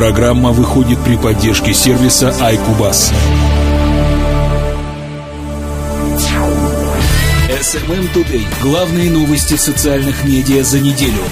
Программа 0.00 0.52
выходит 0.52 0.98
при 1.04 1.16
поддержке 1.18 1.74
сервиса 1.74 2.30
iCubus. 2.40 3.12
SMM 7.50 8.10
Today. 8.14 8.46
Главные 8.62 9.10
новости 9.10 9.56
социальных 9.56 10.24
медиа 10.24 10.64
за 10.64 10.80
неделю. 10.80 11.22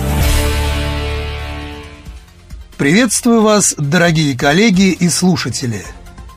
Приветствую 2.77 3.41
вас, 3.41 3.75
дорогие 3.79 4.37
коллеги 4.37 4.91
и 4.91 5.09
слушатели. 5.09 5.83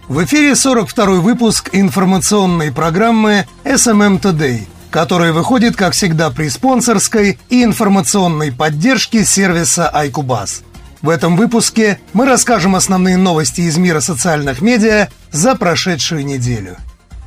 В 0.08 0.24
эфире 0.24 0.54
42-й 0.54 1.20
выпуск 1.20 1.72
информационной 1.74 2.72
программы 2.72 3.46
SMM 3.66 4.22
Today, 4.22 4.62
которая 4.90 5.34
выходит, 5.34 5.76
как 5.76 5.92
всегда, 5.92 6.30
при 6.30 6.48
спонсорской 6.48 7.38
и 7.50 7.62
информационной 7.62 8.54
поддержке 8.54 9.26
сервиса 9.26 9.92
iCubus. 9.94 10.64
В 11.02 11.10
этом 11.10 11.36
выпуске 11.36 12.00
мы 12.14 12.26
расскажем 12.26 12.76
основные 12.76 13.18
новости 13.18 13.62
из 13.62 13.78
мира 13.78 14.02
социальных 14.02 14.62
медиа 14.62 15.10
за 15.32 15.56
прошедшую 15.56 16.24
неделю. 16.24 16.78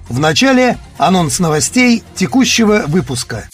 В 0.08 0.20
начале 0.20 0.78
анонс 0.96 1.40
новостей 1.40 2.04
текущего 2.14 2.84
выпуска. 2.86 3.48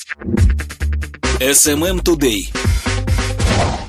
SMM 1.38 2.02
Today. 2.02 2.52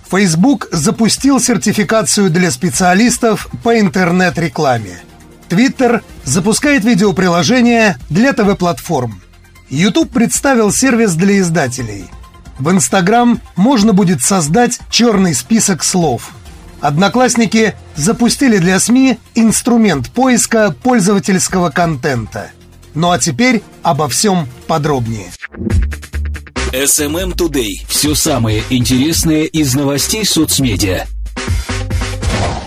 Facebook 0.10 0.68
запустил 0.72 1.40
сертификацию 1.40 2.30
для 2.30 2.52
специалистов 2.52 3.50
по 3.64 3.78
интернет-рекламе. 3.80 5.00
Twitter 5.50 6.02
запускает 6.24 6.86
видеоприложение 6.86 7.98
для 8.10 8.32
ТВ-платформ. 8.32 9.22
YouTube 9.70 10.12
представил 10.12 10.72
сервис 10.72 11.14
для 11.16 11.40
издателей. 11.40 12.10
В 12.62 12.70
Instagram 12.70 13.42
можно 13.56 13.92
будет 13.92 14.22
создать 14.22 14.78
черный 14.92 15.34
список 15.34 15.84
слов. 15.84 16.30
Одноклассники 16.80 17.74
запустили 17.96 18.60
для 18.60 18.80
СМИ 18.80 19.18
инструмент 19.34 20.12
поиска 20.12 20.70
пользовательского 20.70 21.72
контента. 21.72 22.52
Ну 22.94 23.10
а 23.10 23.18
теперь 23.18 23.64
обо 23.82 24.08
всем 24.08 24.48
подробнее. 24.68 25.32
SMM 26.72 27.36
Today. 27.36 27.84
Все 27.88 28.14
самое 28.14 28.62
интересное 28.70 29.46
из 29.46 29.74
новостей 29.74 30.24
соцмедиа. 30.24 31.08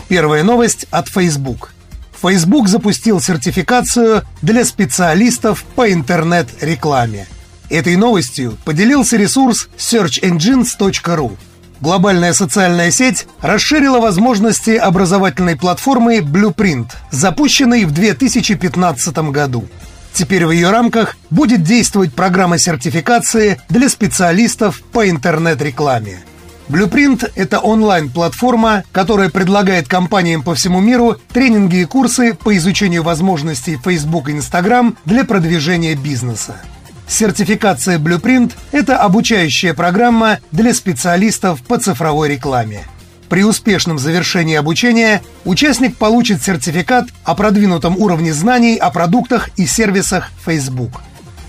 Первая 0.09 0.43
новость 0.43 0.87
от 0.91 1.07
Facebook. 1.07 1.73
Facebook 2.21 2.67
запустил 2.67 3.21
сертификацию 3.21 4.23
для 4.43 4.65
специалистов 4.65 5.63
по 5.77 5.93
интернет-рекламе. 5.93 7.29
Этой 7.71 7.97
новостью 7.97 8.57
поделился 8.65 9.17
ресурс 9.17 9.69
searchengines.ru. 9.79 11.37
Глобальная 11.81 12.33
социальная 12.33 12.91
сеть 12.91 13.27
расширила 13.41 14.01
возможности 14.01 14.71
образовательной 14.71 15.57
платформы 15.57 16.19
Blueprint, 16.19 16.87
запущенной 17.11 17.85
в 17.85 17.93
2015 17.93 19.17
году. 19.31 19.67
Теперь 20.13 20.47
в 20.47 20.53
ее 20.53 20.71
рамках 20.71 21.17
будет 21.31 21.63
действовать 21.63 22.15
программа 22.15 22.59
сертификации 22.59 23.61
для 23.69 23.89
специалистов 23.89 24.81
по 24.93 25.11
интернет-рекламе. 25.11 26.21
Blueprint– 26.69 27.31
это 27.35 27.59
онлайн-платформа, 27.59 28.85
которая 28.93 29.29
предлагает 29.29 29.89
компаниям 29.89 30.43
по 30.43 30.55
всему 30.55 30.81
миру 30.81 31.19
тренинги 31.33 31.79
и 31.79 31.85
курсы 31.85 32.33
по 32.33 32.57
изучению 32.57 33.03
возможностей 33.03 33.77
Facebook 33.85 34.29
и 34.29 34.33
Instagram 34.33 34.97
для 35.05 35.25
продвижения 35.25 35.95
бизнеса. 35.95 36.57
Сертификация 37.07 37.99
Blueprint– 37.99 38.53
это 38.73 38.99
обучающая 38.99 39.75
программа 39.75 40.39
для 40.53 40.73
специалистов 40.75 41.63
по 41.63 41.79
цифровой 41.79 42.31
рекламе. 42.31 42.85
При 43.29 43.45
успешном 43.45 43.99
завершении 43.99 44.57
обучения 44.57 45.23
участник 45.45 45.97
получит 45.97 46.43
сертификат 46.43 47.07
о 47.25 47.35
продвинутом 47.35 47.97
уровне 47.99 48.33
знаний 48.33 48.77
о 48.77 48.91
продуктах 48.91 49.51
и 49.57 49.67
сервисах 49.67 50.31
Facebook. 50.45 51.03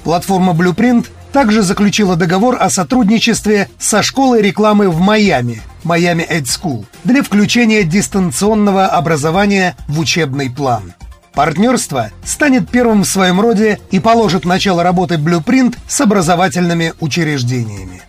Платформа 0.04 0.54
Blueprint 0.54 1.08
также 1.32 1.64
заключила 1.64 2.16
договор 2.16 2.58
о 2.60 2.70
сотрудничестве 2.70 3.70
со 3.78 4.02
школой 4.02 4.42
рекламы 4.42 4.90
в 4.90 5.00
Майами, 5.00 5.62
Miami 5.84 6.28
Ed 6.28 6.44
School, 6.46 6.86
для 7.04 7.24
включения 7.24 7.84
дистанционного 7.84 8.88
образования 8.88 9.76
в 9.88 10.00
учебный 10.00 10.50
план. 10.50 10.94
Партнерство 11.36 12.12
станет 12.24 12.70
первым 12.70 13.04
в 13.04 13.08
своем 13.08 13.42
роде 13.42 13.80
и 13.92 14.00
положит 14.00 14.46
начало 14.46 14.84
работы 14.84 15.16
Blueprint 15.16 15.76
с 15.86 16.00
образовательными 16.00 16.94
учреждениями. 17.02 18.02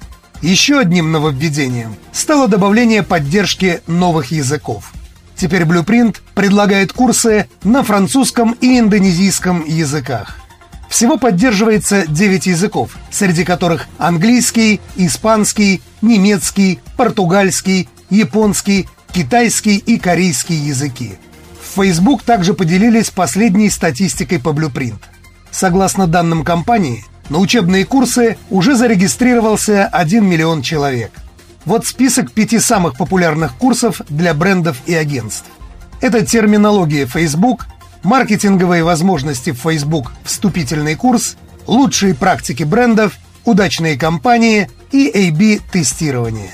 Еще 0.43 0.79
одним 0.79 1.11
нововведением 1.11 1.97
стало 2.13 2.47
добавление 2.47 3.03
поддержки 3.03 3.81
новых 3.89 4.31
языков. 4.31 4.93
Теперь 5.35 5.63
Blueprint 5.63 6.19
предлагает 6.35 6.93
курсы 6.93 7.49
на 7.65 7.83
французском 7.83 8.53
и 8.61 8.79
индонезийском 8.79 9.65
языках. 9.67 10.37
Всего 10.89 11.19
поддерживается 11.19 12.07
9 12.07 12.47
языков, 12.47 12.97
среди 13.11 13.45
которых 13.45 13.89
английский, 13.99 14.81
испанский, 14.95 15.83
немецкий, 16.01 16.79
португальский, 16.97 17.89
японский, 18.09 18.89
китайский 19.13 19.79
и 19.79 19.99
корейский 19.99 20.55
языки. 20.55 21.19
Facebook 21.77 22.23
также 22.23 22.55
поделились 22.55 23.11
последней 23.11 23.69
статистикой 23.69 24.39
по 24.39 24.49
Blueprint. 24.49 24.99
Согласно 25.51 26.07
данным 26.07 26.43
компании, 26.43 27.05
на 27.29 27.39
учебные 27.39 27.85
курсы 27.85 28.39
уже 28.49 28.75
зарегистрировался 28.75 29.87
1 29.87 30.25
миллион 30.25 30.63
человек. 30.63 31.13
Вот 31.67 31.87
список 31.87 32.33
пяти 32.33 32.59
самых 32.61 32.97
популярных 32.97 33.55
курсов 33.57 34.01
для 34.09 34.33
брендов 34.33 34.79
и 34.87 34.95
агентств. 34.95 35.47
Это 36.01 36.25
терминология 36.25 37.05
Facebook, 37.05 37.67
маркетинговые 38.03 38.83
возможности 38.83 39.51
в 39.51 39.59
Facebook, 39.59 40.13
вступительный 40.25 40.95
курс, 40.95 41.37
лучшие 41.67 42.15
практики 42.15 42.63
брендов, 42.63 43.19
удачные 43.45 43.99
компании 43.99 44.71
и 44.93 45.09
A-B-тестирование. 45.09 46.53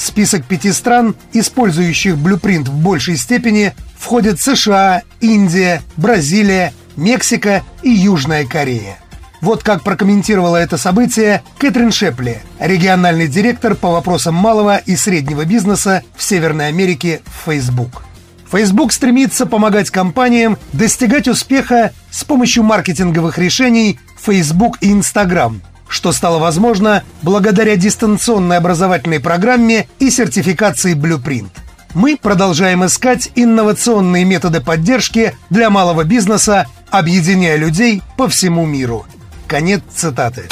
Список 0.00 0.46
пяти 0.46 0.72
стран, 0.72 1.14
использующих 1.34 2.14
Blueprint 2.14 2.70
в 2.70 2.74
большей 2.74 3.18
степени, 3.18 3.74
входят 3.98 4.40
США, 4.40 5.02
Индия, 5.20 5.82
Бразилия, 5.98 6.72
Мексика 6.96 7.62
и 7.82 7.90
Южная 7.90 8.46
Корея. 8.46 8.96
Вот 9.42 9.62
как 9.62 9.82
прокомментировала 9.82 10.56
это 10.56 10.78
событие 10.78 11.42
Кэтрин 11.58 11.92
Шепли, 11.92 12.40
региональный 12.58 13.28
директор 13.28 13.74
по 13.74 13.90
вопросам 13.90 14.34
малого 14.34 14.78
и 14.78 14.96
среднего 14.96 15.44
бизнеса 15.44 16.02
в 16.16 16.22
Северной 16.22 16.68
Америке 16.68 17.20
в 17.26 17.50
Facebook. 17.50 18.02
Facebook 18.50 18.94
стремится 18.94 19.44
помогать 19.44 19.90
компаниям 19.90 20.56
достигать 20.72 21.28
успеха 21.28 21.92
с 22.10 22.24
помощью 22.24 22.62
маркетинговых 22.62 23.36
решений 23.36 24.00
Facebook 24.18 24.78
и 24.80 24.90
Instagram, 24.92 25.60
что 25.90 26.12
стало 26.12 26.38
возможно 26.38 27.02
благодаря 27.20 27.76
дистанционной 27.76 28.56
образовательной 28.56 29.20
программе 29.20 29.86
и 29.98 30.08
сертификации 30.08 30.94
Blueprint. 30.94 31.50
Мы 31.92 32.16
продолжаем 32.16 32.86
искать 32.86 33.30
инновационные 33.34 34.24
методы 34.24 34.62
поддержки 34.62 35.34
для 35.50 35.68
малого 35.68 36.04
бизнеса, 36.04 36.66
объединяя 36.90 37.56
людей 37.56 38.00
по 38.16 38.28
всему 38.28 38.64
миру– 38.64 39.04
Конец 39.50 39.82
цитаты. 39.92 40.46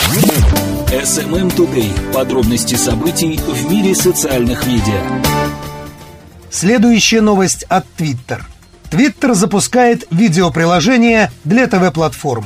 SMM 0.91 1.55
Today. 1.55 2.12
Подробности 2.12 2.75
событий 2.75 3.38
в 3.38 3.70
мире 3.70 3.94
социальных 3.94 4.66
медиа. 4.66 5.00
Следующая 6.50 7.20
новость 7.20 7.62
от 7.69 7.87
Twitter. 7.97 8.43
Twitter 8.91 9.34
запускает 9.34 10.05
видеоприложение 10.10 11.31
для 11.44 11.69
ТВ-платформ. 11.69 12.44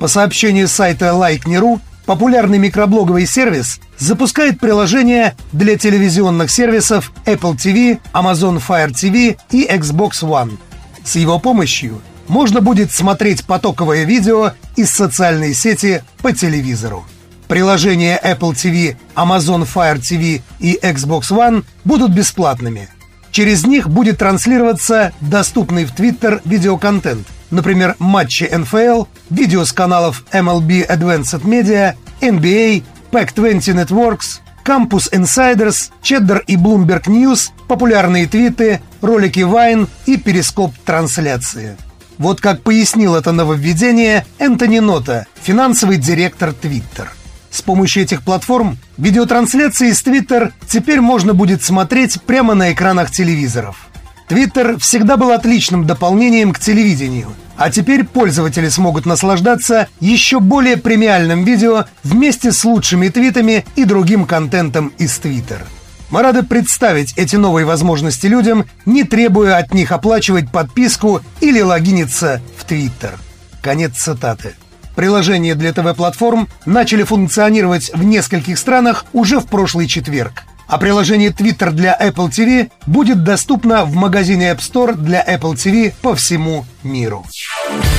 По 0.00 0.08
сообщению 0.08 0.66
сайта 0.66 1.14
Like.ru, 1.14 1.78
популярный 2.06 2.58
микроблоговый 2.58 3.26
сервис 3.26 3.80
запускает 3.98 4.58
приложение 4.58 5.36
для 5.52 5.76
телевизионных 5.76 6.50
сервисов 6.50 7.12
Apple 7.26 7.56
TV, 7.56 8.00
Amazon 8.12 8.62
Fire 8.66 8.90
TV 8.90 9.38
и 9.50 9.66
Xbox 9.66 10.22
One. 10.22 10.58
С 11.04 11.16
его 11.16 11.38
помощью 11.38 12.00
можно 12.28 12.60
будет 12.60 12.92
смотреть 12.92 13.44
потоковое 13.44 14.04
видео 14.04 14.52
из 14.76 14.90
социальной 14.90 15.54
сети 15.54 16.02
по 16.22 16.32
телевизору. 16.32 17.04
Приложения 17.48 18.18
Apple 18.22 18.52
TV, 18.52 18.96
Amazon 19.14 19.68
Fire 19.70 19.98
TV 19.98 20.40
и 20.58 20.78
Xbox 20.82 21.30
One 21.30 21.64
будут 21.84 22.12
бесплатными. 22.12 22.88
Через 23.30 23.66
них 23.66 23.88
будет 23.88 24.18
транслироваться 24.18 25.12
доступный 25.20 25.84
в 25.84 25.94
Twitter 25.94 26.40
видеоконтент, 26.44 27.26
например, 27.52 27.94
матчи 28.00 28.50
НФЛ, 28.52 29.04
видео 29.30 29.64
с 29.64 29.72
каналов 29.72 30.24
MLB 30.32 30.88
Advanced 30.88 31.42
Media, 31.42 31.94
NBA, 32.20 32.82
Pac-20 33.12 33.86
Networks, 33.86 34.40
Campus 34.64 35.12
Insiders, 35.12 35.90
Cheddar 36.02 36.42
и 36.46 36.56
Bloomberg 36.56 37.04
News, 37.04 37.50
популярные 37.68 38.26
твиты, 38.26 38.80
ролики 39.00 39.40
Vine 39.40 39.88
и 40.06 40.16
перископ 40.16 40.74
трансляции. 40.84 41.76
Вот 42.18 42.40
как 42.40 42.62
пояснил 42.62 43.16
это 43.16 43.32
нововведение 43.32 44.24
Энтони 44.38 44.78
Нота, 44.78 45.26
финансовый 45.42 45.96
директор 45.96 46.50
Twitter. 46.50 47.08
С 47.50 47.60
помощью 47.60 48.04
этих 48.04 48.22
платформ 48.22 48.78
видеотрансляции 48.96 49.90
из 49.90 50.02
Twitter 50.02 50.52
теперь 50.66 51.00
можно 51.00 51.34
будет 51.34 51.62
смотреть 51.62 52.22
прямо 52.22 52.54
на 52.54 52.72
экранах 52.72 53.10
телевизоров. 53.10 53.91
Твиттер 54.32 54.78
всегда 54.78 55.18
был 55.18 55.30
отличным 55.32 55.86
дополнением 55.86 56.54
к 56.54 56.58
телевидению, 56.58 57.34
а 57.58 57.68
теперь 57.68 58.02
пользователи 58.02 58.70
смогут 58.70 59.04
наслаждаться 59.04 59.88
еще 60.00 60.40
более 60.40 60.78
премиальным 60.78 61.44
видео 61.44 61.84
вместе 62.02 62.50
с 62.50 62.64
лучшими 62.64 63.08
твитами 63.08 63.66
и 63.76 63.84
другим 63.84 64.24
контентом 64.24 64.90
из 64.96 65.18
Твиттер. 65.18 65.66
Мы 66.08 66.22
рады 66.22 66.44
представить 66.44 67.12
эти 67.18 67.36
новые 67.36 67.66
возможности 67.66 68.26
людям, 68.26 68.64
не 68.86 69.04
требуя 69.04 69.58
от 69.58 69.74
них 69.74 69.92
оплачивать 69.92 70.50
подписку 70.50 71.20
или 71.42 71.60
логиниться 71.60 72.40
в 72.56 72.64
Твиттер. 72.64 73.18
Конец 73.60 73.98
цитаты. 73.98 74.54
Приложения 74.96 75.54
для 75.54 75.74
ТВ-платформ 75.74 76.48
начали 76.64 77.02
функционировать 77.02 77.90
в 77.92 78.02
нескольких 78.02 78.58
странах 78.58 79.04
уже 79.12 79.40
в 79.40 79.46
прошлый 79.46 79.88
четверг. 79.88 80.44
А 80.72 80.78
приложение 80.78 81.28
Twitter 81.28 81.70
для 81.70 81.94
Apple 82.00 82.30
TV 82.30 82.70
будет 82.86 83.24
доступно 83.24 83.84
в 83.84 83.94
магазине 83.94 84.52
App 84.52 84.60
Store 84.60 84.94
для 84.94 85.22
Apple 85.22 85.52
TV 85.52 85.92
по 86.00 86.14
всему 86.14 86.64
миру. 86.82 87.26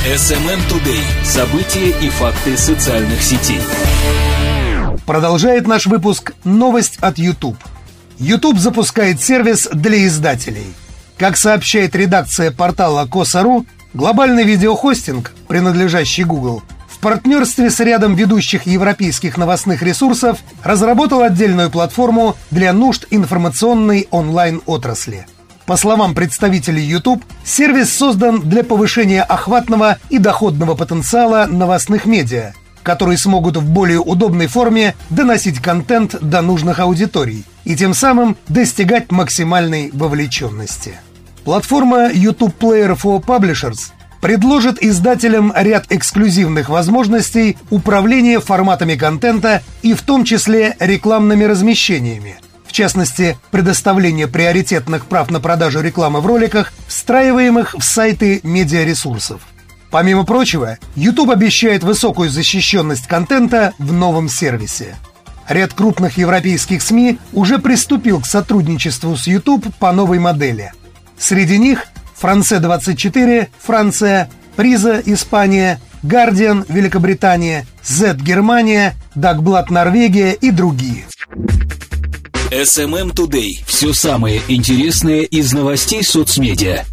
SMM 0.07 0.59
Today. 0.67 1.03
События 1.23 1.89
и 2.01 2.09
факты 2.09 2.57
социальных 2.57 3.21
сетей. 3.21 3.61
Продолжает 5.05 5.67
наш 5.67 5.85
выпуск 5.85 6.33
новость 6.45 6.97
от 6.99 7.19
YouTube. 7.19 7.57
YouTube 8.17 8.57
запускает 8.57 9.21
сервис 9.21 9.69
для 9.71 10.07
издателей. 10.07 10.73
Как 11.19 11.37
сообщает 11.37 11.95
редакция 11.95 12.49
портала 12.49 13.05
Коса.ру, 13.05 13.67
глобальный 13.93 14.45
видеохостинг, 14.45 15.31
принадлежащий 15.47 16.23
Google, 16.23 16.63
партнерстве 17.03 17.69
с 17.69 17.81
рядом 17.81 18.15
ведущих 18.15 18.65
европейских 18.65 19.37
новостных 19.37 19.83
ресурсов 19.83 20.39
разработал 20.63 21.21
отдельную 21.21 21.69
платформу 21.69 22.37
для 22.49 22.71
нужд 22.71 23.05
информационной 23.11 24.07
онлайн-отрасли. 24.09 25.27
По 25.65 25.75
словам 25.75 26.15
представителей 26.15 26.81
YouTube, 26.81 27.21
сервис 27.43 27.93
создан 27.93 28.39
для 28.39 28.63
повышения 28.63 29.21
охватного 29.21 29.97
и 30.09 30.17
доходного 30.17 30.75
потенциала 30.75 31.45
новостных 31.45 32.05
медиа, 32.05 32.53
которые 32.83 33.17
смогут 33.17 33.57
в 33.57 33.69
более 33.69 33.99
удобной 33.99 34.47
форме 34.47 34.95
доносить 35.09 35.59
контент 35.59 36.15
до 36.21 36.41
нужных 36.41 36.79
аудиторий 36.79 37.43
и 37.65 37.75
тем 37.75 37.93
самым 37.93 38.37
достигать 38.47 39.11
максимальной 39.11 39.89
вовлеченности. 39.91 40.93
Платформа 41.43 42.09
YouTube 42.13 42.55
Player 42.57 42.97
for 42.97 43.21
Publishers 43.21 43.91
предложит 44.23 44.81
издателям 44.81 45.51
ряд 45.53 45.87
эксклюзивных 45.89 46.69
возможностей 46.69 47.57
управления 47.69 48.39
форматами 48.39 48.95
контента 48.95 49.61
и 49.81 49.93
в 49.93 50.01
том 50.01 50.23
числе 50.23 50.77
рекламными 50.79 51.43
размещениями. 51.43 52.37
В 52.65 52.71
частности, 52.71 53.37
предоставление 53.51 54.29
приоритетных 54.29 55.07
прав 55.07 55.29
на 55.29 55.41
продажу 55.41 55.81
рекламы 55.81 56.21
в 56.21 56.25
роликах, 56.25 56.71
встраиваемых 56.87 57.75
в 57.77 57.83
сайты 57.83 58.39
медиаресурсов. 58.43 59.41
Помимо 59.91 60.23
прочего, 60.23 60.77
YouTube 60.95 61.31
обещает 61.31 61.83
высокую 61.83 62.29
защищенность 62.29 63.07
контента 63.07 63.73
в 63.77 63.91
новом 63.91 64.29
сервисе. 64.29 64.95
Ряд 65.49 65.73
крупных 65.73 66.17
европейских 66.17 66.81
СМИ 66.81 67.19
уже 67.33 67.59
приступил 67.59 68.21
к 68.21 68.25
сотрудничеству 68.25 69.17
с 69.17 69.27
YouTube 69.27 69.65
по 69.79 69.91
новой 69.91 70.19
модели. 70.19 70.71
Среди 71.19 71.57
них 71.57 71.87
Франце 72.23 72.61
24, 72.61 73.49
Франция, 73.59 74.29
Приза, 74.55 75.01
Испания, 75.05 75.81
Guardian, 76.03 76.65
Великобритания, 76.69 77.67
Z, 77.83 78.15
Германия, 78.15 78.95
Дагблат, 79.13 79.69
Норвегия 79.69 80.31
и 80.31 80.49
другие. 80.51 81.03
SMM 82.49 83.13
Today. 83.13 83.61
Все 83.67 83.91
самое 83.91 84.41
интересное 84.47 85.23
из 85.23 85.51
новостей 85.51 86.01
соцмедиа. 86.01 86.85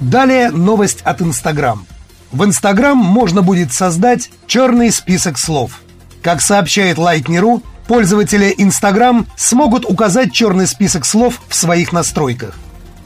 Далее 0.00 0.50
новость 0.50 1.02
от 1.02 1.20
Инстаграм. 1.20 1.86
В 2.32 2.44
Инстаграм 2.44 2.96
можно 2.96 3.42
будет 3.42 3.74
создать 3.74 4.30
черный 4.46 4.90
список 4.90 5.36
слов. 5.36 5.82
Как 6.22 6.40
сообщает 6.40 6.96
Lightning.ru, 6.96 7.62
пользователи 7.86 8.54
Инстаграм 8.56 9.26
смогут 9.36 9.84
указать 9.84 10.32
черный 10.32 10.66
список 10.66 11.04
слов 11.04 11.42
в 11.50 11.54
своих 11.54 11.92
настройках. 11.92 12.54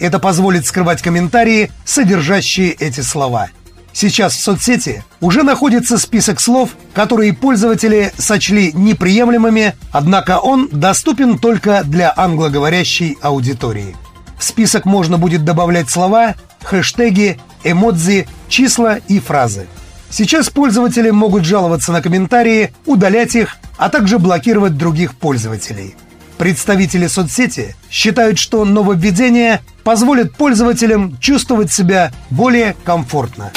Это 0.02 0.18
позволит 0.18 0.66
скрывать 0.66 1.00
комментарии, 1.00 1.70
содержащие 1.84 2.72
эти 2.72 3.02
слова. 3.02 3.50
Сейчас 3.92 4.32
в 4.32 4.40
соцсети 4.40 5.04
уже 5.20 5.44
находится 5.44 5.96
список 5.96 6.40
слов, 6.40 6.70
которые 6.92 7.32
пользователи 7.32 8.12
сочли 8.18 8.72
неприемлемыми, 8.72 9.76
однако 9.92 10.40
он 10.40 10.68
доступен 10.72 11.38
только 11.38 11.84
для 11.84 12.12
англоговорящей 12.16 13.16
аудитории. 13.22 13.94
В 14.36 14.42
список 14.42 14.86
можно 14.86 15.18
будет 15.18 15.44
добавлять 15.44 15.88
слова, 15.88 16.34
хэштеги, 16.64 17.38
эмодзи, 17.62 18.26
числа 18.48 18.96
и 19.06 19.20
фразы. 19.20 19.68
Сейчас 20.10 20.50
пользователи 20.50 21.10
могут 21.10 21.44
жаловаться 21.44 21.92
на 21.92 22.02
комментарии, 22.02 22.74
удалять 22.86 23.36
их, 23.36 23.56
а 23.76 23.88
также 23.88 24.18
блокировать 24.18 24.76
других 24.76 25.14
пользователей. 25.14 25.94
Представители 26.42 27.06
соцсети 27.06 27.76
считают, 27.88 28.36
что 28.36 28.64
нововведение 28.64 29.60
позволит 29.84 30.34
пользователям 30.34 31.16
чувствовать 31.20 31.72
себя 31.72 32.10
более 32.30 32.74
комфортно. 32.82 33.52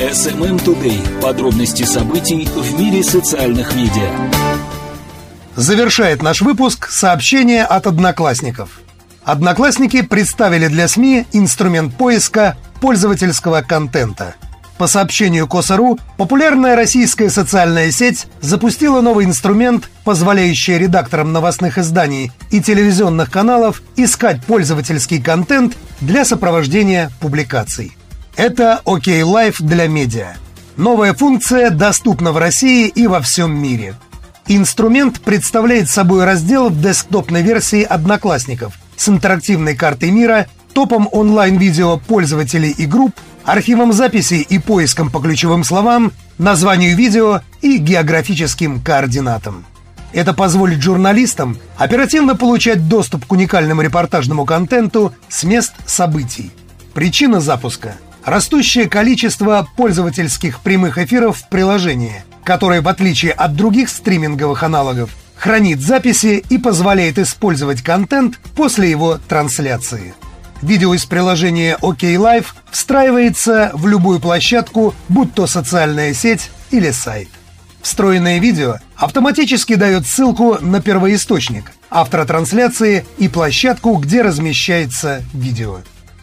SMM 0.00 0.60
Today. 0.64 1.20
Подробности 1.20 1.84
событий 1.84 2.46
в 2.46 2.80
мире 2.80 3.04
социальных 3.04 3.76
медиа. 3.76 4.10
Завершает 5.54 6.20
наш 6.20 6.40
выпуск 6.40 6.88
сообщение 6.90 7.62
от 7.62 7.86
одноклассников. 7.86 8.80
Одноклассники 9.22 10.02
представили 10.02 10.66
для 10.66 10.88
СМИ 10.88 11.26
инструмент 11.30 11.94
поиска 11.96 12.56
пользовательского 12.80 13.62
контента– 13.62 14.34
по 14.78 14.86
сообщению 14.86 15.46
Коса.ру, 15.46 15.98
популярная 16.16 16.76
российская 16.76 17.30
социальная 17.30 17.90
сеть 17.90 18.26
запустила 18.40 19.00
новый 19.00 19.24
инструмент, 19.24 19.90
позволяющий 20.04 20.78
редакторам 20.78 21.32
новостных 21.32 21.78
изданий 21.78 22.32
и 22.50 22.60
телевизионных 22.60 23.30
каналов 23.30 23.82
искать 23.96 24.44
пользовательский 24.44 25.22
контент 25.22 25.76
для 26.00 26.24
сопровождения 26.24 27.10
публикаций. 27.20 27.96
Это 28.36 28.80
OK 28.84 29.22
Live 29.22 29.56
для 29.60 29.86
медиа. 29.86 30.34
Новая 30.76 31.14
функция 31.14 31.70
доступна 31.70 32.32
в 32.32 32.38
России 32.38 32.88
и 32.88 33.06
во 33.06 33.20
всем 33.20 33.56
мире. 33.56 33.94
Инструмент 34.48 35.20
представляет 35.20 35.88
собой 35.88 36.24
раздел 36.24 36.68
в 36.68 36.80
десктопной 36.80 37.42
версии 37.42 37.82
«Одноклассников» 37.82 38.74
с 38.96 39.08
интерактивной 39.08 39.76
картой 39.76 40.10
мира, 40.10 40.48
топом 40.74 41.08
онлайн-видео 41.12 41.98
пользователей 41.98 42.70
и 42.76 42.86
групп, 42.86 43.14
архивом 43.44 43.92
записей 43.92 44.40
и 44.40 44.58
поиском 44.58 45.10
по 45.10 45.20
ключевым 45.20 45.64
словам, 45.64 46.12
названию 46.38 46.96
видео 46.96 47.42
и 47.62 47.78
географическим 47.78 48.80
координатам. 48.80 49.64
Это 50.12 50.32
позволит 50.32 50.80
журналистам 50.80 51.58
оперативно 51.76 52.36
получать 52.36 52.88
доступ 52.88 53.26
к 53.26 53.32
уникальному 53.32 53.82
репортажному 53.82 54.46
контенту 54.46 55.12
с 55.28 55.44
мест 55.44 55.74
событий. 55.86 56.52
Причина 56.94 57.40
запуска– 57.40 57.96
растущее 58.24 58.88
количество 58.88 59.68
пользовательских 59.76 60.60
прямых 60.60 60.98
эфиров 60.98 61.38
в 61.38 61.48
приложении, 61.48 62.24
которое, 62.44 62.80
в 62.80 62.88
отличие 62.88 63.32
от 63.32 63.56
других 63.56 63.88
стриминговых 63.88 64.62
аналогов, 64.62 65.10
хранит 65.36 65.80
записи 65.80 66.44
и 66.48 66.58
позволяет 66.58 67.18
использовать 67.18 67.82
контент 67.82 68.38
после 68.56 68.90
его 68.90 69.18
трансляции. 69.28 70.14
Видео 70.62 70.94
из 70.94 71.04
приложения 71.04 71.76
OK 71.80 72.16
Live 72.16 72.46
встраивается 72.70 73.70
в 73.74 73.86
любую 73.86 74.20
площадку, 74.20 74.94
будь 75.08 75.34
то 75.34 75.46
социальная 75.46 76.14
сеть 76.14 76.50
или 76.70 76.90
сайт. 76.90 77.28
Встроенное 77.82 78.38
видео 78.38 78.76
автоматически 78.96 79.74
дает 79.74 80.06
ссылку 80.06 80.56
на 80.60 80.80
первоисточник, 80.80 81.72
автора 81.90 82.24
трансляции 82.24 83.04
и 83.18 83.28
площадку, 83.28 83.96
где 83.96 84.22
размещается 84.22 85.22
видео. 85.34 85.80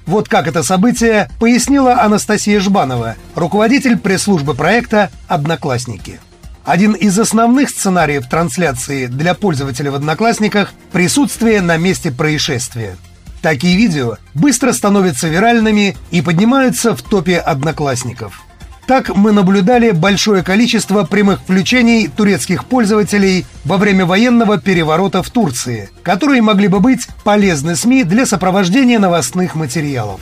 Вот 0.07 0.27
как 0.27 0.47
это 0.47 0.63
событие 0.63 1.29
пояснила 1.39 2.01
Анастасия 2.01 2.59
Жбанова, 2.59 3.15
руководитель 3.35 3.97
пресс-службы 3.97 4.55
проекта 4.55 5.11
«Одноклассники». 5.27 6.19
Один 6.65 6.93
из 6.93 7.17
основных 7.19 7.69
сценариев 7.69 8.27
трансляции 8.27 9.05
для 9.05 9.35
пользователя 9.35 9.91
в 9.91 9.95
«Одноклассниках»– 9.95 10.73
присутствие 10.91 11.61
на 11.61 11.77
месте 11.77 12.11
происшествия– 12.11 12.97
Такие 13.41 13.75
видео 13.75 14.17
быстро 14.35 14.71
становятся 14.71 15.27
виральными 15.27 15.97
и 16.11 16.21
поднимаются 16.21 16.95
в 16.95 17.01
топе 17.01 17.37
одноклассников. 17.37 18.43
Так 18.85 19.15
мы 19.15 19.31
наблюдали 19.31 19.91
большое 19.91 20.43
количество 20.43 21.03
прямых 21.03 21.39
включений 21.41 22.07
турецких 22.07 22.65
пользователей 22.65 23.45
во 23.63 23.77
время 23.77 24.05
военного 24.05 24.59
переворота 24.59 25.23
в 25.23 25.29
Турции, 25.29 25.89
которые 26.03 26.41
могли 26.41 26.67
бы 26.67 26.79
быть 26.79 27.07
полезны 27.23 27.75
СМИ 27.75 28.03
для 28.03 28.25
сопровождения 28.25 28.99
новостных 28.99 29.55
материалов. 29.55 30.19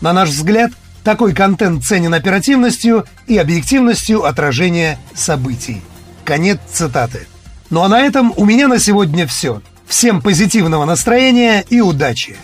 На 0.00 0.12
наш 0.12 0.30
взгляд, 0.30 0.72
такой 1.04 1.32
контент 1.32 1.84
ценен 1.84 2.12
оперативностью 2.12 3.06
и 3.26 3.38
объективностью 3.38 4.24
отражения 4.24 4.98
событий. 5.14 5.80
Конец 6.24 6.58
цитаты. 6.70 7.26
Ну 7.70 7.82
а 7.82 7.88
на 7.88 8.00
этом 8.00 8.32
у 8.36 8.44
меня 8.44 8.68
на 8.68 8.78
сегодня 8.78 9.26
все. 9.26 9.62
Всем 9.86 10.20
позитивного 10.20 10.84
настроения 10.84 11.64
и 11.70 11.80
удачи! 11.80 12.36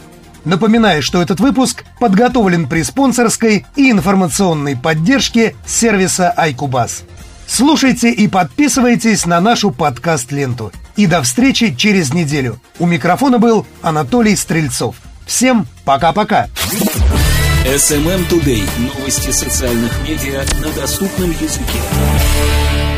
Напоминаю, 0.44 1.02
что 1.02 1.22
этот 1.22 1.40
выпуск 1.40 1.84
подготовлен 1.98 2.68
при 2.68 2.82
спонсорской 2.82 3.66
и 3.76 3.90
информационной 3.90 4.76
поддержке 4.76 5.56
сервиса 5.66 6.30
Айкубас. 6.30 7.04
Слушайте 7.46 8.10
и 8.10 8.28
подписывайтесь 8.28 9.26
на 9.26 9.40
нашу 9.40 9.70
подкаст-ленту. 9.70 10.72
И 10.96 11.06
до 11.06 11.22
встречи 11.22 11.74
через 11.74 12.12
неделю. 12.12 12.60
У 12.78 12.86
микрофона 12.86 13.38
был 13.38 13.66
Анатолий 13.82 14.36
Стрельцов. 14.36 14.96
Всем 15.26 15.66
пока-пока. 15.84 16.48
SMM 17.66 18.28
Today. 18.28 18.68
Новости 18.78 19.30
социальных 19.30 19.92
медиа 20.06 20.44
на 20.60 20.70
доступном 20.72 21.30
языке. 21.30 22.93